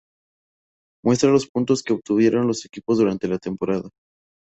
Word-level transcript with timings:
Muestra 1.05 1.29
los 1.29 1.47
puntos 1.47 1.83
que 1.83 1.93
obtuvieron 1.93 2.47
los 2.47 2.65
equipos 2.65 2.97
durante 2.97 3.27
la 3.27 3.37
temporada. 3.37 3.87